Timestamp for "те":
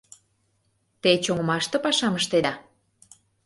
1.01-1.11